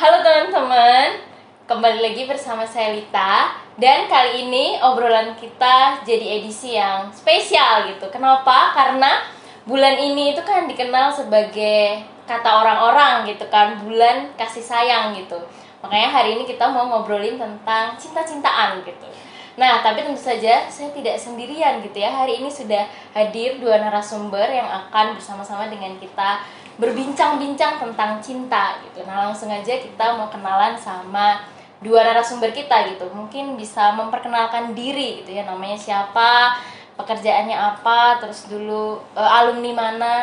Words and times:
Halo 0.00 0.24
teman-teman, 0.24 1.20
kembali 1.68 2.00
lagi 2.00 2.24
bersama 2.24 2.64
saya 2.64 2.96
Lita. 2.96 3.52
Dan 3.76 4.08
kali 4.08 4.48
ini 4.48 4.80
obrolan 4.80 5.36
kita 5.36 6.00
jadi 6.08 6.40
edisi 6.40 6.72
yang 6.72 7.12
spesial 7.12 7.84
gitu. 7.84 8.08
Kenapa? 8.08 8.72
Karena 8.72 9.20
bulan 9.68 10.00
ini 10.00 10.32
itu 10.32 10.40
kan 10.40 10.64
dikenal 10.64 11.12
sebagai 11.12 12.00
kata 12.24 12.48
orang-orang 12.48 13.28
gitu 13.28 13.44
kan 13.52 13.76
Bulan 13.84 14.32
kasih 14.40 14.64
sayang 14.64 15.12
gitu. 15.20 15.36
Makanya 15.84 16.08
hari 16.08 16.40
ini 16.40 16.48
kita 16.48 16.64
mau 16.72 16.88
ngobrolin 16.88 17.36
tentang 17.36 17.92
cinta-cintaan 18.00 18.80
gitu. 18.88 19.04
Nah, 19.60 19.84
tapi 19.84 20.00
tentu 20.00 20.16
saja 20.16 20.64
saya 20.72 20.88
tidak 20.96 21.20
sendirian 21.20 21.84
gitu 21.84 22.00
ya. 22.00 22.08
Hari 22.08 22.40
ini 22.40 22.48
sudah 22.48 22.88
hadir 23.12 23.60
dua 23.60 23.76
narasumber 23.76 24.48
yang 24.48 24.64
akan 24.64 25.12
bersama-sama 25.12 25.68
dengan 25.68 25.92
kita 26.00 26.40
berbincang-bincang 26.80 27.76
tentang 27.76 28.16
cinta 28.24 28.80
gitu. 28.88 29.04
Nah, 29.04 29.28
langsung 29.28 29.52
aja 29.52 29.76
kita 29.76 30.16
mau 30.16 30.32
kenalan 30.32 30.72
sama 30.80 31.44
dua 31.84 32.00
narasumber 32.00 32.56
kita 32.56 32.88
gitu. 32.96 33.04
Mungkin 33.12 33.60
bisa 33.60 33.92
memperkenalkan 33.92 34.72
diri 34.72 35.20
gitu 35.20 35.36
ya, 35.36 35.44
namanya 35.44 35.76
siapa, 35.76 36.56
pekerjaannya 36.96 37.52
apa, 37.52 38.24
terus 38.24 38.48
dulu 38.48 38.96
uh, 39.12 39.30
alumni 39.44 39.76
mana. 39.76 40.14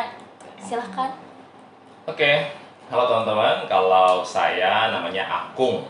Silahkan. 0.57 1.13
Oke, 2.09 2.49
halo 2.89 3.05
teman-teman. 3.05 3.69
Kalau 3.69 4.25
saya 4.25 4.89
namanya 4.89 5.29
Akung. 5.29 5.85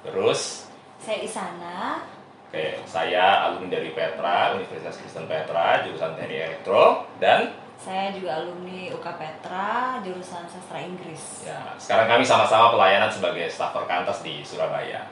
Terus 0.00 0.64
Saya 1.02 1.20
Isana. 1.22 2.00
Oke, 2.48 2.80
saya 2.88 3.46
alumni 3.46 3.76
dari 3.76 3.92
Petra, 3.92 4.56
Universitas 4.56 4.96
Kristen 4.96 5.28
Petra, 5.28 5.84
jurusan 5.84 6.16
Teknik 6.16 6.40
Elektro 6.40 7.04
dan 7.20 7.52
Saya 7.76 8.10
juga 8.10 8.42
alumni 8.42 8.88
UK 8.90 9.06
Petra, 9.20 10.00
jurusan 10.02 10.48
sastra 10.48 10.80
Inggris. 10.82 11.46
ya 11.46 11.76
sekarang 11.78 12.18
kami 12.18 12.24
sama-sama 12.24 12.74
pelayanan 12.74 13.12
sebagai 13.12 13.46
staf 13.52 13.76
perkantas 13.76 14.24
di 14.24 14.42
Surabaya. 14.42 15.06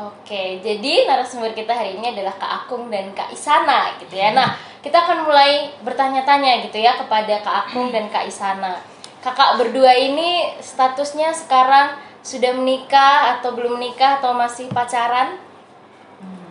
Oke, 0.00 0.64
jadi 0.64 1.04
narasumber 1.04 1.52
kita 1.52 1.76
hari 1.76 2.00
ini 2.00 2.16
adalah 2.16 2.32
Kak 2.40 2.64
Akung 2.64 2.88
dan 2.88 3.12
Kak 3.12 3.36
Isana 3.36 4.00
gitu 4.00 4.16
ya. 4.16 4.32
Nah, 4.32 4.56
kita 4.80 4.96
akan 4.96 5.28
mulai 5.28 5.76
bertanya-tanya 5.84 6.64
gitu 6.64 6.80
ya 6.80 6.96
kepada 6.96 7.44
Kak 7.44 7.68
Akung 7.68 7.92
dan 7.92 8.08
Kak 8.08 8.24
Isana. 8.24 8.80
Kakak 9.20 9.60
berdua 9.60 9.92
ini 9.92 10.56
statusnya 10.64 11.36
sekarang 11.36 12.00
sudah 12.24 12.56
menikah 12.56 13.36
atau 13.36 13.52
belum 13.52 13.76
menikah 13.76 14.24
atau 14.24 14.32
masih 14.32 14.72
pacaran? 14.72 15.36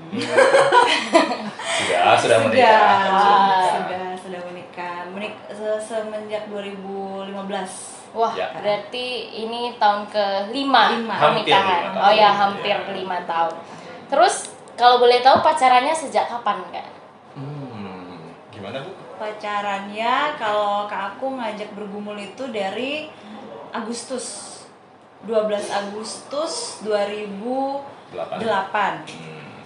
Sudah, 1.80 2.18
sudah 2.18 2.38
menikah. 2.44 2.66
Sudah, 2.66 3.29
Wah, 8.10 8.34
Ya. 8.34 8.50
berarti 8.58 9.06
ini 9.38 9.78
tahun 9.78 10.10
ke-5 10.10 10.50
Lima. 10.50 10.82
Hampir 10.82 11.46
pernikahan. 11.46 11.82
Oh 11.94 12.10
ya, 12.12 12.30
hampir 12.34 12.74
Ya. 12.74 12.90
lima 12.90 13.22
tahun. 13.24 13.54
Terus 14.10 14.50
kalau 14.74 14.98
boleh 14.98 15.22
tahu 15.22 15.46
pacarannya 15.46 15.94
sejak 15.94 16.26
kapan, 16.26 16.58
Kak? 16.74 16.88
Hmm, 17.38 18.34
gimana 18.50 18.82
bu? 18.82 18.90
Pacarannya 19.16 20.14
kalau 20.36 20.90
Kak 20.90 21.16
aku 21.16 21.38
ngajak 21.38 21.70
bergumul 21.74 22.18
itu 22.18 22.50
dari 22.50 23.14
Agustus. 23.70 24.58
12 25.22 25.68
Agustus 25.70 26.80
2008. 26.82 28.40
Delapan. 28.42 28.94
Hmm, 29.06 29.62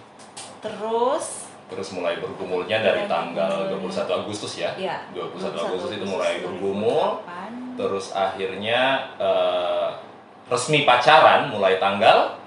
Terus 0.60 1.48
terus 1.64 1.90
mulai 1.90 2.20
bergumulnya 2.20 2.78
dari 2.80 3.08
tanggal 3.08 3.72
21 3.72 4.06
Agustus 4.14 4.60
ya. 4.60 4.76
ya 4.76 5.00
21 5.16 5.58
Agustus 5.58 5.92
itu 5.96 6.06
mulai 6.06 6.44
bergumul. 6.44 7.24
2008. 7.24 7.63
Terus 7.74 8.12
akhirnya 8.12 8.82
eh, 9.18 9.88
resmi 10.48 10.84
pacaran 10.84 11.50
mulai 11.50 11.78
tanggal 11.78 12.38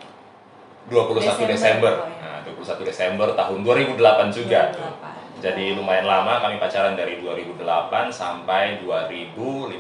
21 0.87 1.19
Desember, 1.19 1.47
Desember. 1.51 1.93
Nah, 2.23 2.39
21 2.47 2.87
Desember 2.87 3.29
tahun 3.35 3.59
2008 3.63 4.31
juga 4.31 4.61
tuh. 4.71 4.87
2008. 5.03 5.43
Jadi 5.43 5.77
lumayan 5.77 6.07
lama 6.09 6.41
kami 6.41 6.57
pacaran 6.57 6.97
dari 6.97 7.21
2008 7.21 8.09
sampai 8.09 8.81
2015. 8.81 9.77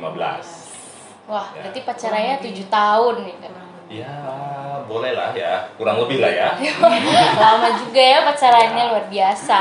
Wah, 1.26 1.46
Ya. 1.54 1.62
berarti 1.64 1.80
pacarannya. 1.82 2.34
7 2.38 2.66
tahun 2.68 3.14
nih. 3.24 3.36
Ya, 3.86 4.14
boleh 4.84 5.14
lah 5.14 5.30
ya. 5.32 5.70
Kurang 5.78 6.02
lebih 6.02 6.18
lah 6.18 6.30
ya. 6.30 6.48
Lama 7.42 7.68
juga 7.78 8.02
ya 8.02 8.18
pacarannya 8.26 8.82
Ya. 8.82 8.90
luar 8.90 9.04
biasa. 9.06 9.60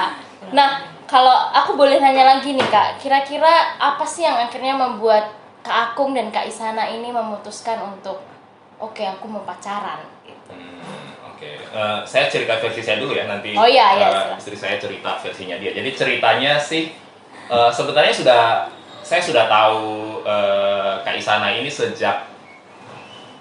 Nah, 0.52 0.70
kalau 1.06 1.34
aku 1.54 1.78
boleh 1.78 2.02
nanya 2.02 2.38
lagi 2.38 2.54
nih 2.54 2.68
kak, 2.68 2.98
kira-kira 2.98 3.50
apa 3.78 4.02
sih 4.02 4.26
yang 4.26 4.38
akhirnya 4.42 4.74
membuat 4.74 5.30
Kak 5.66 5.98
Akung 5.98 6.14
dan 6.14 6.30
Kak 6.30 6.46
Isana 6.46 6.86
ini 6.86 7.10
memutuskan 7.10 7.82
untuk 7.82 8.22
oke 8.78 9.02
aku 9.02 9.26
mau 9.26 9.42
pacaran? 9.42 10.06
Gitu. 10.22 10.54
Hmm, 10.54 11.34
Oke, 11.34 11.58
Eh, 11.58 12.00
saya 12.06 12.30
cerita 12.30 12.62
versi 12.62 12.86
saya 12.86 13.02
dulu 13.02 13.18
ya 13.18 13.26
nanti. 13.26 13.58
Oh 13.58 13.66
iya, 13.66 13.98
iya, 13.98 14.08
silakan. 14.14 14.38
istri 14.38 14.56
saya 14.56 14.78
cerita 14.78 15.18
versinya 15.18 15.58
dia. 15.58 15.74
Jadi 15.74 15.90
ceritanya 15.98 16.62
sih 16.62 16.94
eh, 17.50 17.72
sebenarnya 17.74 18.14
sudah 18.14 18.42
saya 19.02 19.22
sudah 19.26 19.50
tahu 19.50 19.82
eh, 20.22 20.94
Kak 21.02 21.18
Isana 21.18 21.50
ini 21.52 21.68
sejak 21.68 22.30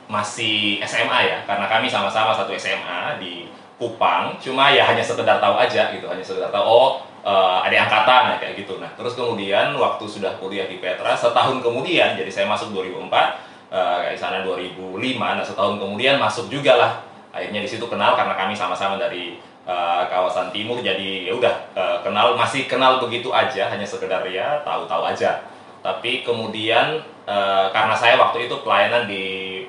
masih 0.08 0.80
SMA 0.84 1.18
ya, 1.28 1.38
karena 1.48 1.64
kami 1.68 1.88
sama-sama 1.88 2.32
satu 2.32 2.52
SMA 2.56 3.20
di 3.20 3.48
Kupang. 3.76 4.36
Cuma 4.40 4.72
ya 4.72 4.88
hanya 4.88 5.04
sekedar 5.04 5.40
tahu 5.40 5.56
aja 5.60 5.92
gitu, 5.92 6.06
hanya 6.08 6.24
sekedar 6.24 6.48
tahu 6.48 6.64
oh 6.64 6.90
eh, 7.24 7.66
adik 7.66 7.80
angkatan 7.88 8.22
ya 8.30 8.36
kayak 8.36 8.54
gitu. 8.60 8.76
Nah 8.78 8.92
terus 8.94 9.16
kemudian 9.16 9.72
waktu 9.74 10.04
sudah 10.04 10.36
kuliah 10.36 10.68
di 10.68 10.78
Petra 10.78 11.16
setahun 11.16 11.64
kemudian, 11.64 12.14
jadi 12.14 12.28
saya 12.28 12.46
masuk 12.46 12.76
2004, 12.76 13.40
eh, 13.72 13.96
Kak 14.04 14.12
Isana 14.12 14.44
2005. 14.44 15.40
Nah 15.40 15.44
setahun 15.44 15.80
kemudian 15.80 16.20
masuk 16.20 16.52
juga 16.52 16.76
lah 16.76 16.92
akhirnya 17.34 17.66
di 17.66 17.68
situ 17.68 17.90
kenal 17.90 18.14
karena 18.14 18.38
kami 18.38 18.54
sama-sama 18.54 18.94
dari 18.94 19.42
uh, 19.66 20.06
kawasan 20.06 20.54
timur 20.54 20.78
jadi 20.78 21.26
ya 21.26 21.34
udah 21.34 21.54
uh, 21.74 21.98
kenal 22.06 22.38
masih 22.38 22.70
kenal 22.70 23.02
begitu 23.02 23.34
aja 23.34 23.74
hanya 23.74 23.82
sekedar 23.82 24.22
ya 24.30 24.62
tahu-tahu 24.62 25.02
aja 25.02 25.42
tapi 25.82 26.22
kemudian 26.22 27.02
uh, 27.26 27.66
karena 27.74 27.92
saya 27.98 28.14
waktu 28.16 28.46
itu 28.46 28.54
pelayanan 28.62 29.10
di 29.10 29.24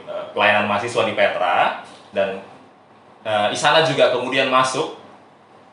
uh, 0.05 0.29
pelayanan 0.31 0.69
mahasiswa 0.69 1.03
di 1.09 1.17
Petra 1.17 1.81
dan 2.13 2.39
uh, 3.25 3.49
Isana 3.49 3.81
juga 3.81 4.13
kemudian 4.13 4.47
masuk 4.53 4.93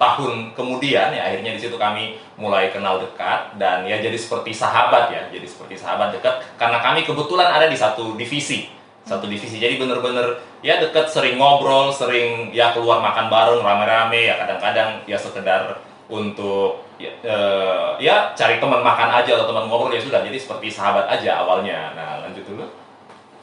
tahun 0.03 0.59
kemudian 0.59 1.15
ya 1.15 1.23
akhirnya 1.31 1.55
di 1.55 1.61
situ 1.63 1.79
kami 1.79 2.19
mulai 2.35 2.75
kenal 2.75 2.99
dekat 2.99 3.55
dan 3.63 3.87
ya 3.87 4.03
jadi 4.03 4.19
seperti 4.19 4.51
sahabat 4.51 5.15
ya 5.15 5.23
jadi 5.31 5.47
seperti 5.47 5.79
sahabat 5.79 6.11
dekat. 6.19 6.43
Karena 6.59 6.83
kami 6.83 7.07
kebetulan 7.07 7.55
ada 7.55 7.71
di 7.71 7.79
satu 7.79 8.19
divisi 8.19 8.67
satu 9.03 9.27
divisi. 9.27 9.59
Jadi 9.59 9.83
bener-bener 9.83 10.43
ya 10.63 10.79
deket 10.79 11.11
sering 11.11 11.39
ngobrol 11.39 11.91
sering 11.91 12.55
ya 12.55 12.71
keluar 12.71 13.03
makan 13.03 13.27
bareng 13.31 13.63
rame-rame 13.63 14.31
ya 14.31 14.39
kadang-kadang 14.39 15.03
ya 15.11 15.19
sekedar 15.19 15.83
untuk 16.07 16.87
ya, 17.03 17.11
eh, 17.27 17.89
ya 17.99 18.31
cari 18.39 18.63
teman 18.63 18.79
makan 18.79 19.11
aja 19.23 19.35
atau 19.39 19.51
teman 19.51 19.67
ngobrol 19.67 19.91
ya 19.91 19.99
sudah. 19.99 20.23
Jadi 20.23 20.39
seperti 20.39 20.71
sahabat 20.71 21.11
aja 21.11 21.43
awalnya. 21.43 21.95
Nah 21.99 22.23
lanjut 22.27 22.47
dulu. 22.47 22.67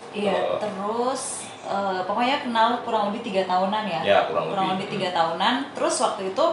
Iya, 0.09 0.33
Eh. 0.33 0.57
terus 0.57 1.48
eh, 1.69 2.01
pokoknya 2.03 2.41
kenal 2.41 2.81
kurang 2.81 3.13
lebih 3.13 3.21
tiga 3.29 3.45
tahunan 3.45 3.83
ya. 3.85 4.01
Ya, 4.01 4.19
kurang 4.25 4.49
lebih. 4.75 4.83
lebih 4.83 4.87
tiga 4.97 5.09
tahunan. 5.13 5.53
Terus 5.77 5.95
waktu 6.01 6.33
itu 6.33 6.45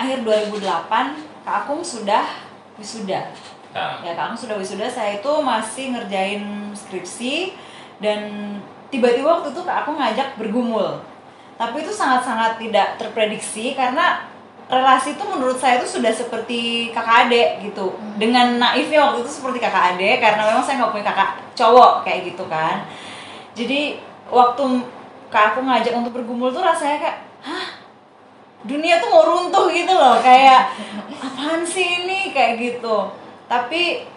akhir 0.00 0.18
2008 0.24 1.44
Kak 1.44 1.56
Akung 1.64 1.84
sudah 1.84 2.24
wisuda. 2.80 3.28
nah 3.76 4.00
Ya 4.00 4.16
Kak 4.16 4.32
Akung 4.32 4.40
sudah 4.40 4.56
wisuda. 4.56 4.88
Saya 4.88 5.20
itu 5.20 5.32
masih 5.44 5.92
ngerjain 5.92 6.42
skripsi 6.72 7.54
dan 8.00 8.20
tiba-tiba 8.88 9.38
waktu 9.38 9.52
itu 9.52 9.60
Kak 9.62 9.84
Akung 9.84 10.00
ngajak 10.00 10.40
bergumul. 10.40 11.04
Tapi 11.54 11.86
itu 11.86 11.92
sangat-sangat 11.94 12.58
tidak 12.58 12.98
terprediksi 12.98 13.78
karena 13.78 14.34
relasi 14.64 15.12
itu 15.12 15.24
menurut 15.28 15.60
saya 15.60 15.76
itu 15.76 16.00
sudah 16.00 16.08
seperti 16.08 16.88
kakak 16.88 17.28
adik 17.28 17.68
gitu 17.68 17.92
dengan 18.16 18.56
naifnya 18.56 19.04
waktu 19.04 19.20
itu 19.20 19.30
seperti 19.40 19.60
kakak 19.60 19.94
adik 19.94 20.24
karena 20.24 20.40
memang 20.48 20.64
saya 20.64 20.80
nggak 20.80 20.92
punya 20.96 21.04
kakak 21.04 21.30
cowok 21.52 21.92
kayak 22.00 22.32
gitu 22.32 22.44
kan 22.48 22.88
jadi 23.52 24.00
waktu 24.34 24.62
kak 25.30 25.54
aku 25.54 25.62
ngajak 25.62 25.94
untuk 25.94 26.12
bergumul 26.18 26.50
tuh 26.50 26.66
rasanya 26.66 26.98
kayak 26.98 27.18
hah? 27.46 27.66
Dunia 28.64 28.98
tuh 28.98 29.12
mau 29.12 29.22
runtuh 29.22 29.68
gitu 29.70 29.92
loh 29.94 30.18
kayak 30.18 30.74
apaan 31.22 31.62
sih 31.62 32.02
ini? 32.02 32.34
Kayak 32.34 32.58
gitu. 32.58 33.12
Tapi 33.46 34.10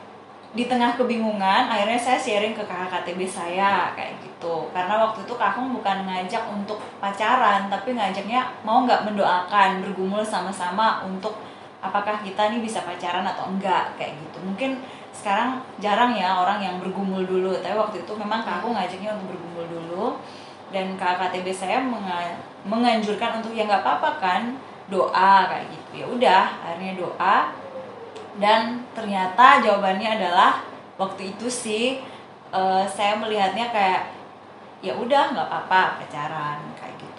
di 0.55 0.65
tengah 0.65 0.97
kebingungan 0.97 1.69
akhirnya 1.69 1.99
saya 1.99 2.17
sharing 2.17 2.57
ke 2.57 2.63
kakak 2.65 3.05
KTB 3.05 3.29
saya 3.29 3.93
kayak 3.93 4.17
gitu. 4.23 4.71
Karena 4.73 4.97
waktu 4.97 5.21
itu 5.27 5.33
kakung 5.37 5.69
bukan 5.75 6.07
ngajak 6.07 6.49
untuk 6.49 6.81
pacaran 6.97 7.69
tapi 7.69 7.93
ngajaknya 7.93 8.47
mau 8.65 8.81
nggak 8.87 9.05
mendoakan 9.05 9.85
bergumul 9.85 10.25
sama-sama 10.25 11.05
untuk 11.05 11.37
apakah 11.77 12.23
kita 12.25 12.49
nih 12.49 12.63
bisa 12.63 12.81
pacaran 12.81 13.27
atau 13.27 13.51
enggak 13.51 13.93
kayak 13.99 14.17
gitu. 14.17 14.37
Mungkin 14.41 14.81
sekarang 15.17 15.49
jarang 15.77 16.13
ya 16.13 16.37
orang 16.37 16.61
yang 16.61 16.75
bergumul 16.77 17.25
dulu 17.25 17.57
tapi 17.57 17.73
waktu 17.73 18.05
itu 18.05 18.13
memang 18.13 18.45
kakung 18.45 18.77
ngajaknya 18.77 19.17
untuk 19.17 19.33
bergumul 19.33 19.65
dulu 19.67 20.05
dan 20.69 20.93
kakak 20.93 21.33
KTB 21.33 21.47
saya 21.49 21.77
menga- 21.81 22.37
menganjurkan 22.63 23.41
untuk 23.41 23.51
ya 23.51 23.65
nggak 23.65 23.81
apa-apa 23.81 24.09
kan 24.19 24.41
doa 24.87 25.49
kayak 25.49 25.67
gitu 25.67 25.91
ya 25.95 26.05
udah 26.07 26.43
akhirnya 26.61 26.93
doa 26.95 27.37
dan 28.37 28.85
ternyata 28.93 29.59
jawabannya 29.59 30.09
adalah 30.15 30.61
waktu 30.95 31.33
itu 31.33 31.47
sih 31.47 31.85
eh, 32.49 32.83
saya 32.87 33.17
melihatnya 33.17 33.73
kayak 33.73 34.13
ya 34.79 34.93
udah 34.93 35.33
nggak 35.33 35.47
apa-apa 35.47 35.81
pacaran 35.99 36.61
kayak 36.75 36.95
gitu 36.95 37.15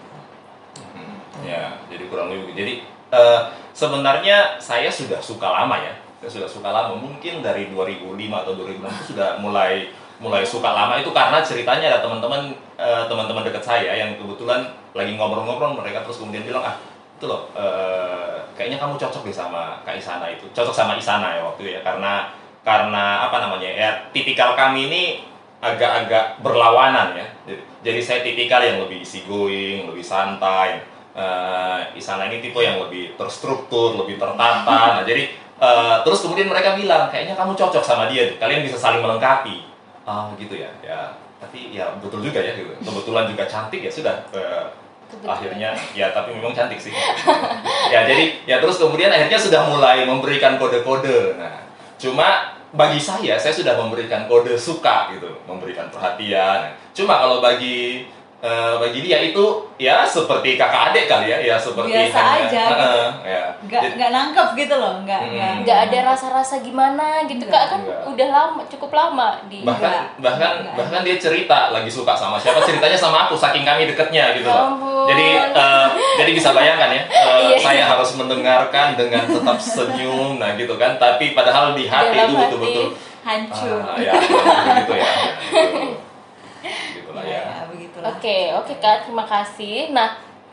Hmm, 0.95 1.19
Ya, 1.43 1.75
jadi 1.87 2.07
kurang 2.07 2.31
lebih. 2.31 2.55
Jadi 2.55 2.73
eh, 3.11 3.41
sebenarnya 3.73 4.59
saya 4.59 4.87
sudah 4.89 5.19
suka 5.19 5.49
lama 5.49 5.75
ya. 5.77 5.95
Saya 6.19 6.31
sudah 6.43 6.49
suka 6.51 6.69
lama. 6.75 6.99
Mungkin 6.99 7.41
dari 7.41 7.71
2005 7.71 8.43
atau 8.43 8.53
2006 8.59 8.83
itu 8.83 9.05
sudah 9.15 9.39
mulai 9.39 9.87
mulai 10.19 10.43
suka 10.43 10.75
lama. 10.75 10.99
Itu 10.99 11.15
karena 11.15 11.39
ceritanya 11.43 11.95
ada 11.95 12.01
teman-teman 12.03 12.51
eh, 12.75 13.03
teman-teman 13.07 13.47
dekat 13.47 13.63
saya 13.63 13.95
yang 13.95 14.19
kebetulan 14.19 14.67
lagi 14.95 15.15
ngobrol-ngobrol 15.15 15.79
mereka 15.79 16.03
terus 16.03 16.19
kemudian 16.19 16.43
bilang 16.43 16.67
ah 16.67 16.75
itu 17.19 17.27
loh 17.27 17.51
eh, 17.55 18.39
kayaknya 18.59 18.79
kamu 18.83 18.99
cocok 18.99 19.23
deh 19.23 19.35
sama 19.35 19.79
Kak 19.87 19.95
Isana 19.95 20.27
itu. 20.31 20.51
Cocok 20.51 20.75
sama 20.75 20.99
Isana 20.99 21.39
ya 21.39 21.43
waktu 21.47 21.61
itu 21.63 21.71
ya. 21.79 21.81
Karena 21.87 22.35
karena 22.67 23.31
apa 23.31 23.39
namanya 23.39 23.71
ya 23.71 23.91
tipikal 24.11 24.59
kami 24.59 24.91
ini 24.91 25.03
agak-agak 25.63 26.43
berlawanan 26.43 27.15
ya. 27.15 27.27
Jadi, 27.47 27.63
jadi 27.87 28.01
saya 28.03 28.21
tipikal 28.27 28.63
yang 28.63 28.83
lebih 28.83 29.07
easy 29.07 29.23
going 29.23 29.87
lebih 29.87 30.03
santai. 30.03 30.83
Eh, 31.15 31.99
Isana 31.99 32.27
ini 32.27 32.43
tipe 32.43 32.59
yang 32.59 32.83
lebih 32.83 33.15
terstruktur 33.15 33.95
lebih 34.03 34.19
tertata. 34.19 34.99
Nah 34.99 35.03
jadi 35.07 35.31
eh, 35.59 35.97
terus 36.07 36.23
kemudian 36.25 36.49
mereka 36.49 36.79
bilang 36.79 37.11
kayaknya 37.11 37.35
kamu 37.35 37.53
cocok 37.59 37.83
sama 37.83 38.07
dia 38.07 38.35
kalian 38.39 38.65
bisa 38.65 38.79
saling 38.79 39.03
melengkapi. 39.03 39.67
Ah 40.09 40.31
gitu 40.39 40.57
ya. 40.57 40.71
Ya 40.81 41.13
tapi 41.39 41.71
ya 41.71 41.87
betul 42.03 42.19
juga 42.19 42.43
ya 42.43 42.51
gitu. 42.59 42.71
kebetulan 42.83 43.31
juga 43.31 43.45
cantik 43.47 43.81
ya 43.83 43.93
sudah. 43.93 44.17
Kebetulan. 44.29 45.25
akhirnya 45.25 45.71
ya 45.97 46.13
tapi 46.13 46.37
memang 46.37 46.53
cantik 46.53 46.77
sih. 46.77 46.93
Ya 47.89 48.05
jadi 48.05 48.45
ya 48.45 48.61
terus 48.61 48.77
kemudian 48.77 49.09
akhirnya 49.09 49.41
sudah 49.41 49.65
mulai 49.69 50.05
memberikan 50.05 50.61
kode-kode. 50.61 51.41
Nah 51.41 51.65
cuma 51.97 52.59
bagi 52.69 53.01
saya 53.01 53.41
saya 53.41 53.55
sudah 53.55 53.81
memberikan 53.81 54.29
kode 54.29 54.53
suka 54.61 55.09
gitu. 55.17 55.33
Memberikan 55.49 55.89
perhatian. 55.89 56.77
Cuma 56.93 57.17
kalau 57.17 57.41
bagi 57.41 58.05
eh, 58.39 58.75
bagi 58.79 59.01
dia 59.01 59.19
itu 59.21 59.45
ya 59.77 60.03
seperti 60.05 60.55
kakak 60.55 60.91
adik 60.91 61.05
kali 61.05 61.27
ya 61.27 61.39
ya 61.41 61.57
seperti 61.57 61.91
Biasa 61.91 62.19
hanya- 62.19 62.47
aja 62.47 62.63
Heeh, 62.71 63.07
ya 63.27 63.43
nggak 63.91 64.11
nangkep 64.11 64.49
gitu 64.55 64.75
loh 64.75 65.03
nggak 65.03 65.19
Hmm. 65.21 65.63
nggak 65.63 65.79
ada 65.85 65.99
rasa-rasa 66.09 66.59
gimana 66.59 67.23
gitu 67.25 67.43
Enggak, 67.43 67.51
kak 67.61 67.67
kan 67.69 67.81
enggak. 67.83 68.01
udah 68.09 68.29
lama 68.29 68.61
cukup 68.69 68.91
lama 68.93 69.29
di 69.45 69.63
bahkan 69.63 69.91
Enggak, 69.91 70.07
bahkan 70.21 70.51
enggak. 70.57 70.75
bahkan 70.77 71.01
dia 71.03 71.17
cerita 71.17 71.59
lagi 71.71 71.89
suka 71.89 72.13
sama 72.13 72.37
siapa 72.37 72.63
ceritanya 72.63 72.95
sama 72.95 73.27
aku 73.27 73.35
saking 73.35 73.63
kami 73.63 73.87
deketnya 73.87 74.31
gitu 74.33 74.47
Ya 74.47 74.55
loh 74.55 74.67
ampun. 74.73 75.07
jadi 75.09 75.27
eh, 75.51 75.87
jadi 76.17 76.31
bisa 76.33 76.49
bayangkan 76.53 76.91
ya 76.93 77.03
Iya. 77.45 77.59
saya 77.59 77.85
harus 77.89 78.11
mendengarkan 78.15 78.95
dengan 78.95 79.27
tetap 79.27 79.59
senyum 79.59 80.39
nah 80.39 80.55
gitu 80.55 80.75
kan 80.75 80.95
tapi 80.97 81.33
padahal 81.33 81.75
di 81.75 81.87
hati 81.87 82.15
Dalam 82.15 82.29
itu 82.29 82.35
betul-betul 82.39 82.87
hancur 83.21 83.83
ah, 83.83 83.99
ya 83.99 84.15
begitu 84.15 84.93
ya, 84.95 85.03
ya 85.03 85.11
gitu. 85.61 85.83
gitulah 87.99 88.15
ya 88.15 88.15
begitulah 88.15 88.15
Oke, 88.15 88.39
oke 88.55 88.75
Kak, 88.79 88.97
terima 89.07 89.25
kasih. 89.27 89.91
Nah, 89.91 90.09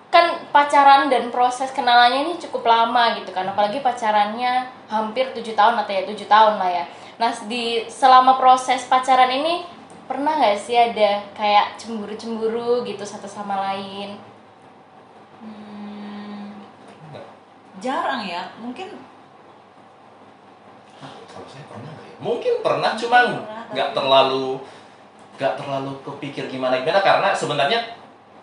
kan 0.10 0.26
pacaran 0.50 1.12
dan 1.12 1.30
proses 1.30 1.70
kenalannya 1.70 2.26
ini 2.26 2.34
cukup 2.42 2.66
lama 2.66 3.20
gitu 3.20 3.30
kan, 3.36 3.46
apalagi 3.46 3.84
pacarannya 3.86 4.66
hampir 4.90 5.30
tujuh 5.36 5.54
tahun 5.54 5.76
atau 5.82 5.92
ya 5.94 6.04
tujuh 6.08 6.26
tahun 6.26 6.58
lah 6.58 6.70
ya. 6.72 6.86
Nah, 7.22 7.32
di 7.46 7.86
selama 7.86 8.40
proses 8.42 8.88
pacaran 8.90 9.30
ini 9.30 9.68
pernah 10.06 10.38
nggak 10.38 10.58
sih 10.58 10.78
ada 10.78 11.22
kayak 11.34 11.78
cemburu-cemburu 11.82 12.86
gitu 12.86 13.02
satu 13.02 13.26
sama 13.26 13.58
lain? 13.72 14.18
Hmm, 15.42 16.62
jarang 17.82 18.24
ya 18.26 18.50
mungkin 18.62 18.96
kalau 21.36 21.48
saya 21.52 21.68
pernah 21.68 21.92
ya? 21.92 22.16
mungkin 22.24 22.54
pernah 22.64 22.92
cuman 22.96 23.26
nggak 23.76 23.90
terlalu 23.92 24.64
nggak 25.36 25.54
terlalu 25.60 25.92
kepikir 26.04 26.48
gimana 26.48 26.80
gimana 26.80 27.04
karena 27.04 27.36
sebenarnya 27.36 27.80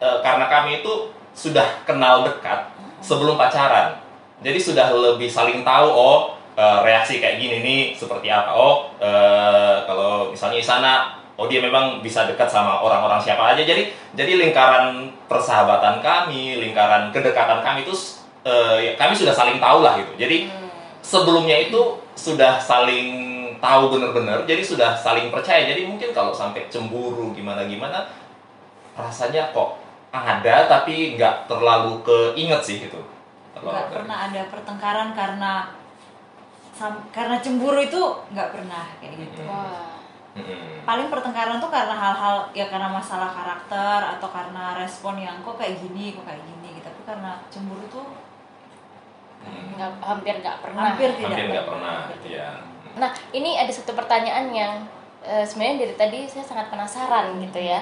eh, 0.00 0.18
karena 0.20 0.46
kami 0.48 0.84
itu 0.84 1.08
sudah 1.32 1.64
kenal 1.88 2.22
dekat 2.28 2.68
sebelum 3.00 3.40
pacaran. 3.40 3.96
Jadi 4.42 4.58
sudah 4.58 4.92
lebih 4.92 5.30
saling 5.30 5.64
tahu 5.64 5.88
oh 5.88 6.36
eh, 6.58 6.78
reaksi 6.84 7.18
kayak 7.22 7.40
gini 7.40 7.56
nih 7.64 7.80
seperti 7.96 8.28
apa 8.28 8.52
oh 8.52 8.92
eh, 9.00 9.76
kalau 9.88 10.28
misalnya 10.28 10.58
Isana 10.60 10.94
oh 11.40 11.48
dia 11.48 11.64
memang 11.64 12.04
bisa 12.04 12.28
dekat 12.28 12.46
sama 12.52 12.84
orang-orang 12.84 13.16
siapa 13.16 13.56
aja. 13.56 13.64
Jadi 13.64 13.88
jadi 14.12 14.36
lingkaran 14.36 15.08
persahabatan 15.24 16.04
kami 16.04 16.60
lingkaran 16.60 17.08
kedekatan 17.08 17.64
kami 17.64 17.88
itu 17.88 17.96
eh, 18.44 18.76
ya, 18.84 18.92
kami 19.00 19.16
sudah 19.16 19.32
saling 19.32 19.56
tahu 19.56 19.80
lah 19.80 19.96
gitu. 19.96 20.12
Jadi 20.20 20.50
Hmm. 20.50 20.68
sebelumnya 21.00 21.56
itu 21.56 21.98
sudah 22.14 22.60
saling 22.60 23.31
tahu 23.62 23.94
benar-benar 23.94 24.42
jadi 24.42 24.58
sudah 24.58 24.90
saling 24.98 25.30
percaya. 25.30 25.62
Jadi 25.70 25.86
mungkin 25.86 26.10
kalau 26.10 26.34
sampai 26.34 26.66
cemburu 26.66 27.30
gimana 27.30 27.62
gimana 27.70 28.10
rasanya 28.98 29.54
kok 29.54 29.78
ada 30.10 30.66
tapi 30.66 31.14
nggak 31.14 31.46
terlalu 31.46 32.02
keinget 32.02 32.60
sih 32.60 32.76
gitu. 32.82 32.98
Kalau 33.54 33.70
nggak 33.70 33.94
pernah 33.94 34.16
ada 34.26 34.42
pertengkaran 34.50 35.14
karena 35.14 35.52
sam- 36.74 37.06
karena 37.14 37.38
cemburu 37.38 37.78
itu 37.78 38.02
nggak 38.34 38.50
pernah 38.50 38.84
kayak 38.98 39.14
gitu. 39.22 39.46
Wah. 39.46 39.94
Paling 40.82 41.12
pertengkaran 41.12 41.60
tuh 41.60 41.70
karena 41.70 41.92
hal-hal 41.94 42.50
ya 42.56 42.66
karena 42.66 42.88
masalah 42.90 43.30
karakter 43.30 44.18
atau 44.18 44.28
karena 44.32 44.74
respon 44.74 45.20
yang 45.20 45.38
kok 45.46 45.54
kayak 45.60 45.78
gini 45.78 46.16
kok 46.16 46.26
kayak 46.26 46.42
gini 46.42 46.82
gitu. 46.82 46.90
Tapi 46.90 47.02
karena 47.06 47.38
cemburu 47.46 47.86
tuh 47.86 48.06
Mm. 49.42 49.74
Nggak, 49.74 49.90
hampir 50.06 50.34
nggak 50.38 50.56
pernah. 50.62 50.82
hampir 50.86 51.10
tidak 51.18 51.34
hampir 51.34 51.46
nggak 51.50 51.66
pernah. 51.66 51.94
Hampir 52.06 52.30
ya 52.30 52.48
Nah, 52.96 53.10
ini 53.32 53.56
ada 53.56 53.72
satu 53.72 53.96
pertanyaan 53.96 54.52
yang 54.52 54.72
eh, 55.24 55.44
sebenarnya 55.46 55.86
dari 55.88 55.94
tadi 55.96 56.18
saya 56.28 56.44
sangat 56.44 56.68
penasaran 56.68 57.38
gitu 57.40 57.60
ya. 57.60 57.80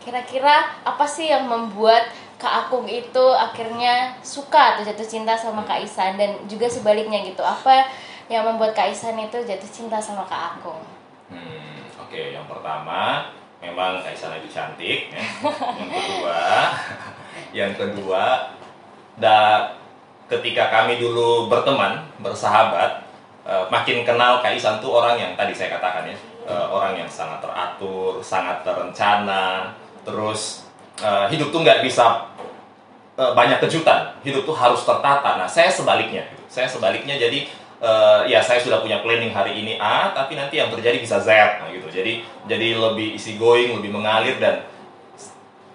Kira-kira 0.00 0.80
apa 0.84 1.04
sih 1.04 1.28
yang 1.28 1.44
membuat 1.44 2.08
Kak 2.40 2.66
Akung 2.66 2.88
itu 2.88 3.24
akhirnya 3.36 4.16
suka 4.24 4.76
atau 4.76 4.82
jatuh 4.88 5.04
cinta 5.04 5.36
sama 5.36 5.60
Kak 5.68 5.84
Isan 5.84 6.16
dan 6.16 6.40
juga 6.48 6.64
sebaliknya 6.64 7.20
gitu. 7.20 7.44
Apa 7.44 7.84
yang 8.32 8.48
membuat 8.48 8.72
Kak 8.72 8.88
Isan 8.88 9.20
itu 9.20 9.36
jatuh 9.44 9.70
cinta 9.70 10.00
sama 10.00 10.24
Kak 10.24 10.56
Akung? 10.56 10.80
Hmm, 11.28 11.84
oke 12.00 12.32
yang 12.32 12.48
pertama 12.48 13.28
memang 13.60 14.00
Kaisana 14.00 14.40
itu 14.40 14.48
cantik 14.48 15.12
ya. 15.12 15.20
yang 15.76 15.90
kedua 16.00 16.40
yang 17.52 17.72
kedua 17.76 18.24
da 19.20 19.36
ketika 20.26 20.72
kami 20.72 20.96
dulu 20.96 21.52
berteman 21.52 22.00
bersahabat 22.24 23.09
eh, 23.46 23.64
makin 23.72 24.04
kenal 24.04 24.44
Kaisan 24.44 24.82
tuh 24.82 24.92
orang 25.00 25.16
yang 25.16 25.32
tadi 25.36 25.52
saya 25.56 25.76
katakan 25.78 26.08
ya 26.08 26.16
eh, 26.48 26.66
orang 26.68 26.96
yang 26.96 27.08
sangat 27.08 27.40
teratur 27.40 28.20
sangat 28.20 28.64
terencana 28.66 29.72
terus 30.04 30.66
eh, 31.00 31.26
hidup 31.32 31.52
tuh 31.52 31.60
nggak 31.64 31.84
bisa 31.84 32.28
eh, 33.16 33.32
banyak 33.32 33.60
kejutan. 33.62 34.16
Hidup 34.24 34.44
tuh 34.44 34.56
harus 34.56 34.82
tertata. 34.84 35.36
Nah 35.40 35.48
saya 35.48 35.68
sebaliknya. 35.72 36.28
Saya 36.50 36.66
sebaliknya 36.66 37.16
jadi 37.16 37.46
eh, 37.80 38.20
ya 38.28 38.40
saya 38.44 38.60
sudah 38.60 38.84
punya 38.84 39.00
planning 39.00 39.32
hari 39.32 39.60
ini 39.60 39.80
A 39.80 40.12
tapi 40.12 40.36
nanti 40.36 40.60
yang 40.60 40.68
terjadi 40.72 41.00
bisa 41.00 41.20
Z. 41.20 41.28
Nah 41.60 41.68
gitu. 41.72 41.88
Jadi 41.88 42.24
jadi 42.48 42.76
lebih 42.76 43.16
easy 43.16 43.40
going 43.40 43.76
lebih 43.76 43.92
mengalir 43.92 44.36
dan 44.40 44.64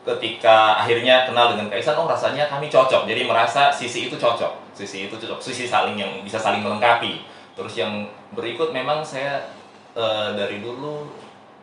ketika 0.06 0.78
akhirnya 0.86 1.26
kenal 1.26 1.58
dengan 1.58 1.66
Kaisan 1.74 1.98
oh 1.98 2.06
rasanya 2.06 2.46
kami 2.46 2.70
cocok. 2.70 3.10
Jadi 3.10 3.26
merasa 3.26 3.74
sisi 3.74 4.10
itu 4.10 4.16
cocok. 4.18 4.74
Sisi 4.78 5.10
itu 5.10 5.16
cocok. 5.18 5.42
Sisi 5.42 5.66
saling 5.66 5.98
yang 5.98 6.22
bisa 6.22 6.38
saling 6.38 6.62
melengkapi 6.62 7.35
terus 7.56 7.80
yang 7.80 8.06
berikut 8.36 8.76
memang 8.76 9.02
saya 9.02 9.48
eh, 9.96 10.30
dari 10.36 10.60
dulu 10.60 11.08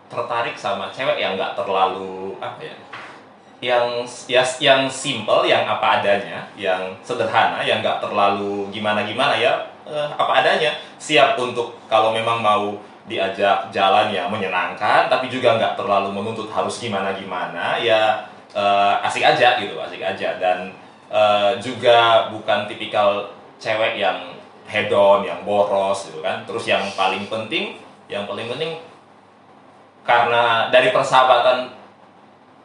tertarik 0.08 0.56
sama 0.56 0.88
cewek 0.88 1.20
yang 1.20 1.36
nggak 1.36 1.56
terlalu 1.56 2.36
apa 2.40 2.60
ya 2.60 2.76
yang 3.62 4.02
ya, 4.26 4.42
yang 4.58 4.90
simple 4.90 5.46
yang 5.46 5.62
apa 5.68 6.02
adanya 6.02 6.42
yang 6.58 6.82
sederhana 7.04 7.62
yang 7.62 7.78
nggak 7.78 8.02
terlalu 8.02 8.66
gimana 8.74 9.06
gimana 9.06 9.38
ya 9.38 9.54
eh, 9.86 10.08
apa 10.18 10.42
adanya. 10.42 10.74
Siap 10.98 11.38
untuk 11.38 11.78
kalau 11.86 12.10
memang 12.10 12.42
mau 12.42 12.74
diajak 13.06 13.70
jalan 13.74 14.14
yang 14.14 14.30
menyenangkan 14.30 15.10
tapi 15.10 15.26
juga 15.26 15.58
nggak 15.58 15.74
terlalu 15.74 16.14
menuntut 16.14 16.46
harus 16.50 16.78
gimana 16.82 17.14
gimana 17.14 17.78
ya 17.78 18.26
eh, 18.50 19.06
asik 19.06 19.22
aja 19.22 19.60
gitu 19.60 19.78
asik 19.78 20.02
aja. 20.02 20.40
Dan 20.40 20.72
juga 21.60 22.32
bukan 22.32 22.64
tipikal 22.64 23.28
cewek 23.60 24.00
yang 24.00 24.32
hedon 24.72 25.28
yang 25.28 25.44
boros 25.44 26.08
gitu 26.08 26.24
kan. 26.24 26.48
Terus 26.48 26.64
yang 26.64 26.80
paling 26.96 27.28
penting 27.28 27.76
yang 28.08 28.24
paling 28.24 28.48
penting 28.48 28.80
karena 30.02 30.68
dari 30.68 30.90
persahabatan 30.90 31.72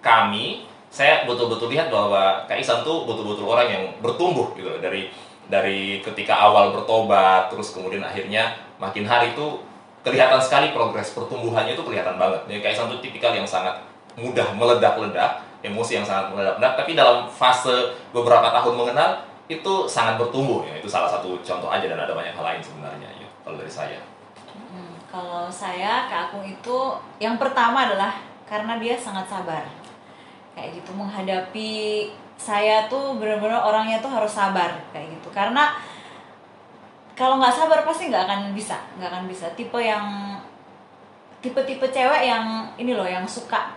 kami 0.02 0.68
saya 0.88 1.28
betul-betul 1.28 1.70
lihat 1.70 1.92
bahwa 1.92 2.48
Kak 2.48 2.58
Isan 2.58 2.82
tuh 2.82 3.06
betul-betul 3.06 3.46
orang 3.46 3.68
yang 3.68 3.84
bertumbuh 4.00 4.56
gitu 4.56 4.80
dari 4.80 5.12
dari 5.48 6.04
ketika 6.04 6.36
awal 6.36 6.76
bertobat 6.76 7.48
terus 7.52 7.72
kemudian 7.72 8.04
akhirnya 8.04 8.56
makin 8.82 9.08
hari 9.08 9.32
itu 9.36 9.62
kelihatan 10.02 10.40
sekali 10.40 10.72
progres 10.72 11.12
pertumbuhannya 11.12 11.76
itu 11.76 11.84
kelihatan 11.84 12.16
banget. 12.16 12.42
Jadi 12.48 12.60
Kak 12.64 12.88
tuh 12.88 13.00
tipikal 13.04 13.36
yang 13.36 13.48
sangat 13.48 13.84
mudah 14.18 14.50
meledak-ledak, 14.58 15.44
emosi 15.62 16.02
yang 16.02 16.08
sangat 16.08 16.34
meledak-ledak, 16.34 16.74
tapi 16.74 16.92
dalam 16.98 17.30
fase 17.30 17.94
beberapa 18.10 18.50
tahun 18.50 18.74
mengenal 18.74 19.28
itu 19.48 19.74
sangat 19.88 20.20
bertumbuh 20.20 20.68
ya. 20.68 20.80
Itu 20.80 20.92
salah 20.92 21.08
satu 21.08 21.39
contoh 21.39 21.72
aja 21.72 21.88
dan 21.88 22.00
ada 22.00 22.12
banyak 22.12 22.36
hal 22.36 22.44
lain 22.44 22.62
sebenarnya 22.63 23.10
ya 23.16 23.27
kalau 23.44 23.56
dari 23.56 23.72
saya. 23.72 24.00
Hmm, 24.51 24.96
kalau 25.08 25.48
saya 25.48 26.08
Kak 26.12 26.32
Akung 26.32 26.44
itu 26.44 26.77
yang 27.24 27.39
pertama 27.39 27.88
adalah 27.88 28.20
karena 28.48 28.80
dia 28.80 28.96
sangat 28.96 29.27
sabar. 29.27 29.63
kayak 30.58 30.74
gitu 30.74 30.89
menghadapi 30.98 32.10
saya 32.34 32.89
tuh 32.89 33.13
bener-bener 33.22 33.62
orangnya 33.62 34.01
tuh 34.01 34.10
harus 34.10 34.34
sabar 34.34 34.74
kayak 34.89 35.13
gitu 35.13 35.30
karena 35.30 35.77
kalau 37.13 37.42
nggak 37.42 37.54
sabar 37.54 37.86
pasti 37.86 38.10
nggak 38.13 38.25
akan 38.25 38.42
bisa 38.58 38.77
nggak 38.98 39.10
akan 39.10 39.25
bisa 39.30 39.46
tipe 39.54 39.77
yang 39.77 40.38
tipe-tipe 41.42 41.86
cewek 41.89 42.25
yang 42.25 42.66
ini 42.77 42.94
loh 42.94 43.06
yang 43.06 43.25
suka 43.25 43.74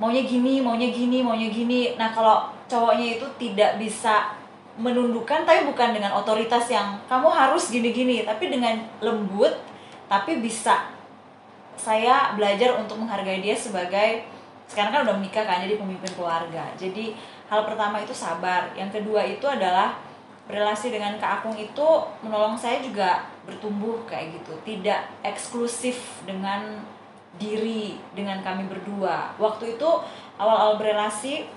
maunya 0.00 0.24
gini 0.24 0.64
maunya 0.64 0.88
gini 0.88 1.20
maunya 1.20 1.52
gini 1.52 1.96
nah 2.00 2.12
kalau 2.12 2.48
cowoknya 2.64 3.20
itu 3.20 3.26
tidak 3.36 3.76
bisa 3.76 4.39
menundukkan 4.78 5.42
tapi 5.42 5.66
bukan 5.66 5.96
dengan 5.96 6.14
otoritas 6.14 6.70
yang 6.70 6.98
kamu 7.10 7.26
harus 7.26 7.70
gini-gini 7.74 8.22
tapi 8.22 8.52
dengan 8.52 8.86
lembut 9.02 9.52
tapi 10.06 10.38
bisa 10.38 10.90
saya 11.80 12.36
belajar 12.36 12.76
untuk 12.76 13.00
menghargai 13.00 13.40
dia 13.40 13.56
sebagai 13.56 14.26
sekarang 14.70 14.94
kan 14.94 15.02
udah 15.02 15.16
menikah 15.18 15.42
kan 15.42 15.66
jadi 15.66 15.82
pemimpin 15.82 16.14
keluarga. 16.14 16.70
Jadi 16.78 17.18
hal 17.50 17.66
pertama 17.66 17.98
itu 17.98 18.14
sabar. 18.14 18.70
Yang 18.78 19.02
kedua 19.02 19.26
itu 19.26 19.42
adalah 19.50 19.98
relasi 20.46 20.94
dengan 20.94 21.18
Kak 21.18 21.42
Akung 21.42 21.58
itu 21.58 21.88
menolong 22.22 22.54
saya 22.54 22.78
juga 22.78 23.26
bertumbuh 23.42 24.06
kayak 24.06 24.38
gitu. 24.38 24.54
Tidak 24.62 25.26
eksklusif 25.26 26.22
dengan 26.22 26.86
diri 27.34 27.98
dengan 28.14 28.38
kami 28.46 28.70
berdua. 28.70 29.34
Waktu 29.42 29.74
itu 29.74 29.90
awal-awal 30.38 30.78
berelasi 30.78 31.50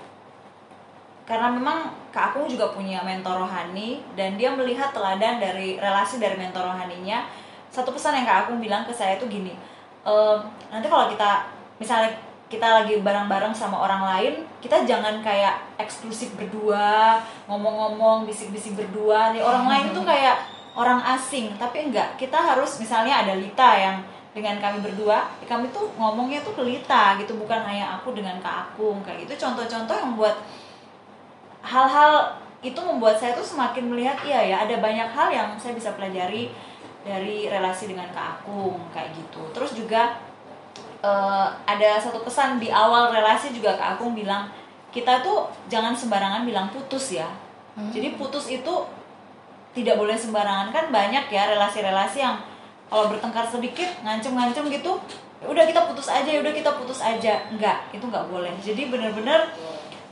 karena 1.24 1.48
memang 1.48 1.88
Kak 2.12 2.36
Akung 2.36 2.46
juga 2.46 2.70
punya 2.70 3.00
mentor 3.00 3.48
rohani 3.48 4.04
dan 4.14 4.36
dia 4.36 4.52
melihat 4.52 4.92
teladan 4.92 5.40
dari 5.40 5.80
relasi 5.80 6.20
dari 6.20 6.36
mentor 6.36 6.68
rohaninya. 6.68 7.24
Satu 7.72 7.90
pesan 7.90 8.20
yang 8.20 8.28
Kak 8.28 8.46
Akung 8.46 8.60
bilang 8.62 8.84
ke 8.84 8.92
saya 8.94 9.18
tuh 9.18 9.26
gini 9.26 9.74
e, 10.04 10.14
nanti 10.68 10.86
kalau 10.86 11.08
kita 11.08 11.48
misalnya 11.80 12.12
kita 12.52 12.84
lagi 12.84 13.00
bareng-bareng 13.00 13.56
sama 13.56 13.82
orang 13.82 14.04
lain 14.04 14.34
kita 14.60 14.84
jangan 14.84 15.24
kayak 15.24 15.58
eksklusif 15.80 16.36
berdua 16.38 17.18
ngomong-ngomong 17.48 18.28
bisik-bisik 18.28 18.78
berdua. 18.78 19.32
Nih 19.34 19.42
orang 19.42 19.66
lain 19.66 19.86
tuh 19.96 20.04
kayak 20.04 20.38
orang 20.76 21.00
asing. 21.16 21.56
Tapi 21.56 21.90
enggak 21.90 22.14
kita 22.20 22.36
harus 22.36 22.78
misalnya 22.78 23.24
ada 23.24 23.34
Lita 23.34 23.74
yang 23.74 23.96
dengan 24.34 24.58
kami 24.58 24.82
berdua 24.82 25.30
kami 25.46 25.70
tuh 25.70 25.86
ngomongnya 25.94 26.42
tuh 26.42 26.58
ke 26.58 26.62
Lita 26.66 27.14
gitu 27.22 27.38
bukan 27.38 27.62
hanya 27.62 27.94
aku 27.94 28.10
dengan 28.14 28.38
Kak 28.38 28.70
Akung 28.70 29.02
kayak 29.02 29.26
gitu. 29.26 29.48
Contoh-contoh 29.48 29.96
yang 29.96 30.14
buat 30.14 30.36
hal-hal 31.64 32.36
itu 32.64 32.80
membuat 32.80 33.16
saya 33.20 33.36
tuh 33.36 33.44
semakin 33.44 33.92
melihat 33.92 34.16
iya 34.24 34.40
ya 34.40 34.56
ada 34.64 34.80
banyak 34.80 35.08
hal 35.12 35.28
yang 35.28 35.48
saya 35.60 35.76
bisa 35.76 35.92
pelajari 35.96 36.48
dari 37.04 37.44
relasi 37.52 37.92
dengan 37.92 38.08
Kak 38.08 38.40
Akung 38.40 38.80
kayak 38.96 39.12
gitu. 39.12 39.44
Terus 39.52 39.76
juga 39.76 40.16
uh, 41.04 41.52
ada 41.68 42.00
satu 42.00 42.24
pesan 42.24 42.56
di 42.56 42.72
awal 42.72 43.12
relasi 43.12 43.52
juga 43.52 43.76
Kak 43.76 44.00
Akung 44.00 44.16
bilang 44.16 44.48
kita 44.88 45.20
tuh 45.20 45.52
jangan 45.68 45.92
sembarangan 45.92 46.48
bilang 46.48 46.72
putus 46.72 47.12
ya. 47.12 47.28
Hmm. 47.74 47.90
jadi 47.90 48.14
putus 48.14 48.46
itu 48.48 48.74
tidak 49.76 50.00
boleh 50.00 50.16
sembarangan. 50.16 50.72
Kan 50.72 50.88
banyak 50.88 51.28
ya 51.28 51.52
relasi-relasi 51.52 52.24
yang 52.24 52.40
kalau 52.88 53.12
bertengkar 53.12 53.44
sedikit 53.44 53.88
ngancem-ngancem 54.00 54.64
gitu 54.72 54.96
ya 55.44 55.50
udah 55.52 55.68
kita 55.68 55.84
putus 55.84 56.08
aja 56.08 56.24
ya 56.24 56.40
udah 56.40 56.54
kita 56.56 56.72
putus 56.80 57.04
aja. 57.04 57.44
Enggak 57.52 57.84
itu 57.92 58.00
nggak 58.00 58.32
boleh. 58.32 58.56
Jadi 58.64 58.88
benar-benar 58.88 59.52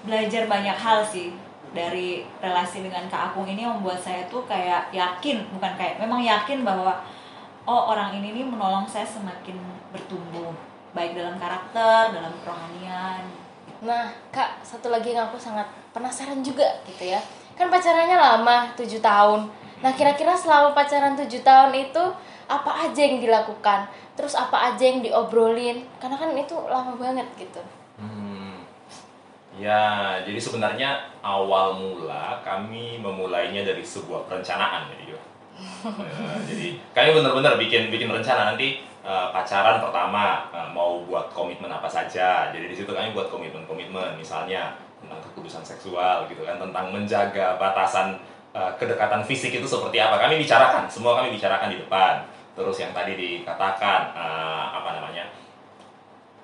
belajar 0.02 0.50
banyak 0.50 0.74
hal 0.74 1.02
sih 1.06 1.30
dari 1.72 2.20
relasi 2.42 2.84
dengan 2.84 3.08
Kak 3.08 3.32
Akung 3.32 3.48
ini 3.48 3.64
membuat 3.64 3.96
saya 3.96 4.26
tuh 4.28 4.44
kayak 4.44 4.92
yakin 4.92 5.40
bukan 5.56 5.72
kayak 5.78 5.96
memang 5.96 6.20
yakin 6.20 6.66
bahwa 6.66 7.00
oh 7.64 7.94
orang 7.94 8.12
ini 8.20 8.36
nih 8.36 8.44
menolong 8.44 8.84
saya 8.84 9.06
semakin 9.08 9.56
bertumbuh 9.94 10.52
baik 10.92 11.16
dalam 11.16 11.40
karakter 11.40 12.12
dalam 12.12 12.34
kerohanian. 12.44 13.24
Nah 13.82 14.12
kak 14.28 14.60
satu 14.60 14.92
lagi 14.92 15.16
yang 15.16 15.26
aku 15.30 15.40
sangat 15.40 15.64
penasaran 15.96 16.44
juga 16.44 16.66
gitu 16.84 17.08
ya. 17.08 17.22
Kan 17.56 17.72
pacarannya 17.72 18.18
lama 18.18 18.68
tujuh 18.76 19.00
tahun. 19.00 19.48
Nah 19.80 19.92
kira-kira 19.96 20.36
selama 20.36 20.76
pacaran 20.76 21.16
tujuh 21.16 21.40
tahun 21.40 21.72
itu 21.72 22.04
apa 22.50 22.70
aja 22.84 23.00
yang 23.00 23.22
dilakukan? 23.24 23.88
Terus 24.12 24.36
apa 24.36 24.74
aja 24.74 24.84
yang 24.84 25.00
diobrolin? 25.00 25.88
Karena 25.96 26.20
kan 26.20 26.36
itu 26.36 26.52
lama 26.68 26.92
banget 27.00 27.24
gitu 27.40 27.62
Ya, 29.62 30.18
jadi 30.26 30.42
sebenarnya 30.42 31.06
awal 31.22 31.78
mula 31.78 32.42
kami 32.42 32.98
memulainya 32.98 33.62
dari 33.62 33.86
sebuah 33.86 34.26
perencanaan 34.26 34.90
jadi 34.90 35.14
ya, 35.14 35.20
jadi 36.50 36.66
kami 36.90 37.08
benar-benar 37.22 37.54
bikin 37.62 37.86
bikin 37.94 38.10
rencana 38.10 38.50
nanti 38.50 38.82
uh, 39.06 39.30
pacaran 39.30 39.78
pertama 39.78 40.50
uh, 40.50 40.66
mau 40.74 41.06
buat 41.06 41.30
komitmen 41.30 41.70
apa 41.70 41.86
saja. 41.86 42.50
Jadi 42.50 42.66
di 42.66 42.74
situ 42.74 42.90
kami 42.90 43.14
buat 43.14 43.30
komitmen-komitmen 43.30 44.18
misalnya 44.18 44.74
tentang 44.98 45.22
kekudusan 45.30 45.62
seksual 45.62 46.26
gitu 46.26 46.42
kan, 46.42 46.58
tentang 46.58 46.90
menjaga 46.90 47.54
batasan 47.54 48.18
uh, 48.58 48.74
kedekatan 48.74 49.22
fisik 49.22 49.54
itu 49.54 49.66
seperti 49.70 50.02
apa. 50.02 50.18
Kami 50.18 50.42
bicarakan, 50.42 50.90
semua 50.90 51.22
kami 51.22 51.38
bicarakan 51.38 51.70
di 51.70 51.78
depan. 51.78 52.26
Terus 52.58 52.82
yang 52.82 52.90
tadi 52.90 53.14
dikatakan 53.14 54.10
uh, 54.10 54.74
apa 54.82 54.98
namanya? 54.98 55.30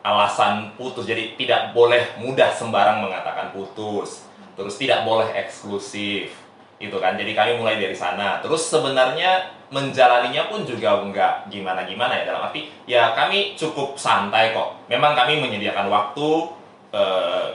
Alasan 0.02 0.73
putus. 0.78 1.05
Jadi 1.07 1.35
tidak 1.35 1.75
boleh 1.75 2.19
mudah 2.23 2.50
sembarang 2.55 3.02
mengatakan 3.02 3.50
putus. 3.50 4.26
Terus 4.55 4.75
tidak 4.78 5.02
boleh 5.07 5.28
eksklusif. 5.35 6.35
Itu 6.78 6.97
kan. 7.02 7.19
Jadi 7.19 7.35
kami 7.35 7.59
mulai 7.59 7.78
dari 7.78 7.95
sana. 7.95 8.38
Terus 8.38 8.71
sebenarnya 8.71 9.59
menjalaninya 9.69 10.49
pun 10.49 10.64
juga 10.64 10.97
enggak 11.05 11.52
gimana-gimana 11.52 12.25
ya 12.25 12.33
dalam 12.33 12.49
arti 12.49 12.73
ya 12.88 13.12
kami 13.12 13.59
cukup 13.59 14.00
santai 14.00 14.57
kok. 14.57 14.88
Memang 14.88 15.12
kami 15.12 15.45
menyediakan 15.45 15.93
waktu 15.93 16.28
e, 16.88 17.02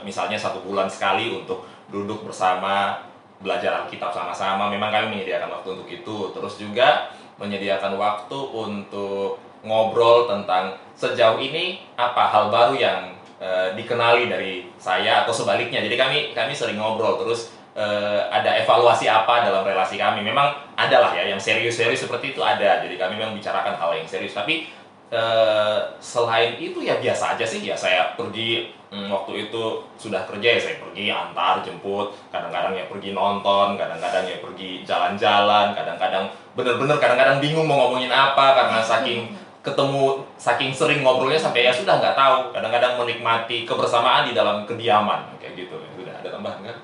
misalnya 0.06 0.38
satu 0.38 0.62
bulan 0.62 0.86
sekali 0.86 1.34
untuk 1.34 1.66
duduk 1.90 2.22
bersama 2.22 3.02
belajar 3.42 3.84
Alkitab 3.84 4.14
sama-sama. 4.14 4.70
Memang 4.70 4.94
kami 4.94 5.18
menyediakan 5.18 5.50
waktu 5.50 5.68
untuk 5.74 5.88
itu. 5.90 6.16
Terus 6.30 6.54
juga 6.60 7.10
menyediakan 7.40 7.98
waktu 7.98 8.38
untuk 8.38 9.42
ngobrol 9.64 10.28
tentang 10.28 10.76
sejauh 10.94 11.40
ini 11.40 11.82
apa 11.98 12.30
hal 12.30 12.52
baru 12.52 12.76
yang 12.76 13.00
uh, 13.40 13.72
dikenali 13.74 14.30
dari 14.30 14.68
saya 14.78 15.24
atau 15.24 15.34
sebaliknya. 15.34 15.82
Jadi 15.82 15.96
kami 15.96 16.18
kami 16.36 16.52
sering 16.54 16.78
ngobrol 16.78 17.18
terus 17.18 17.50
uh, 17.74 18.28
ada 18.30 18.60
evaluasi 18.60 19.10
apa 19.10 19.42
dalam 19.42 19.66
relasi 19.66 19.96
kami. 19.98 20.22
Memang 20.22 20.54
ada 20.78 21.02
lah 21.02 21.12
ya 21.16 21.26
yang 21.26 21.40
serius-serius 21.40 22.06
seperti 22.06 22.36
itu 22.36 22.40
ada. 22.44 22.84
Jadi 22.84 22.94
kami 22.94 23.18
memang 23.18 23.34
bicarakan 23.34 23.74
hal 23.74 23.90
yang 23.96 24.06
serius. 24.06 24.36
Tapi 24.36 24.68
uh, 25.10 25.78
selain 25.98 26.56
itu 26.58 26.82
ya 26.84 27.00
biasa 27.02 27.34
aja 27.36 27.44
sih 27.44 27.64
ya 27.64 27.74
saya 27.74 28.14
pergi 28.14 28.70
hmm, 28.94 29.10
waktu 29.10 29.48
itu 29.48 29.82
sudah 29.98 30.22
kerja 30.26 30.58
ya 30.58 30.60
saya 30.60 30.76
pergi 30.82 31.10
antar 31.10 31.62
jemput 31.62 32.14
kadang-kadang 32.30 32.74
ya 32.78 32.84
pergi 32.90 33.10
nonton 33.14 33.78
kadang-kadang 33.78 34.24
ya 34.26 34.38
pergi 34.42 34.86
jalan-jalan 34.86 35.74
kadang-kadang 35.74 36.30
bener-bener 36.54 36.96
kadang-kadang 37.02 37.42
bingung 37.42 37.66
mau 37.66 37.86
ngomongin 37.86 38.10
apa 38.10 38.54
karena 38.54 38.78
saking 38.80 39.30
ketemu 39.64 40.20
saking 40.36 40.76
sering 40.76 41.00
ngobrolnya 41.00 41.40
sampai 41.40 41.64
ya 41.64 41.72
sudah 41.72 41.96
nggak 41.96 42.14
tahu. 42.14 42.52
Kadang-kadang 42.52 43.00
menikmati 43.00 43.64
kebersamaan 43.64 44.28
di 44.28 44.36
dalam 44.36 44.68
kediaman 44.68 45.40
kayak 45.40 45.56
gitu. 45.56 45.80
Sudah 45.96 46.20
ada 46.20 46.28
tambahan 46.28 46.60
kan 46.60 46.76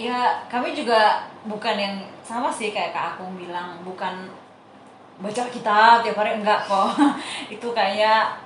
ya 0.00 0.48
kami 0.48 0.72
juga 0.72 1.28
bukan 1.44 1.76
yang 1.76 1.96
sama 2.24 2.48
sih 2.48 2.72
kayak 2.72 2.96
kak 2.96 3.16
Akung 3.16 3.36
bilang. 3.36 3.84
Bukan 3.84 4.32
baca 5.20 5.44
kitab 5.52 6.00
tiap 6.00 6.16
hari 6.16 6.40
enggak 6.40 6.64
kok. 6.64 6.96
Itu 7.54 7.76
kayak 7.76 8.40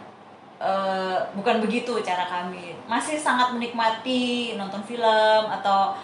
uh, 0.58 1.22
bukan 1.38 1.62
begitu 1.62 2.02
cara 2.02 2.26
kami. 2.26 2.74
Masih 2.90 3.14
sangat 3.14 3.54
menikmati 3.54 4.58
nonton 4.58 4.82
film 4.82 5.46
atau 5.46 5.94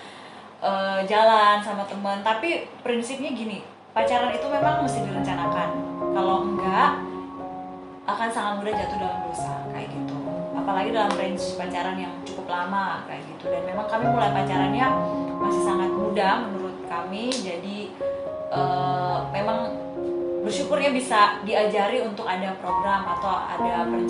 uh, 0.63 1.03
jalan 1.03 1.59
sama 1.59 1.83
teman. 1.91 2.23
Tapi 2.23 2.71
prinsipnya 2.87 3.35
gini 3.35 3.67
pacaran 3.91 4.31
itu 4.31 4.47
memang 4.47 4.87
mesti 4.87 5.03
direncanakan. 5.03 5.69
Kalau 6.15 6.47
enggak 6.47 7.10
akan 8.17 8.29
sangat 8.31 8.55
mudah 8.63 8.73
jatuh 8.75 8.99
dalam 8.99 9.19
dosa 9.27 9.55
kayak 9.71 9.89
gitu. 9.93 10.17
Apalagi 10.57 10.89
dalam 10.95 11.13
range 11.17 11.45
pacaran 11.57 11.97
yang 11.99 12.15
cukup 12.27 12.47
lama 12.51 13.05
kayak 13.07 13.23
gitu. 13.27 13.45
Dan 13.51 13.63
memang 13.67 13.87
kami 13.87 14.07
mulai 14.11 14.31
pacarannya 14.35 14.87
masih 15.41 15.63
sangat 15.65 15.91
muda 15.91 16.29
menurut 16.47 16.77
kami 16.87 17.33
jadi 17.33 17.79
uh, 18.53 19.25
memang 19.33 19.73
bersyukurnya 20.41 20.91
bisa 20.91 21.41
diajari 21.45 22.01
untuk 22.01 22.25
ada 22.25 22.57
program 22.59 23.05
atau 23.07 23.45
ada 23.45 23.85
perencanaan 23.87 24.01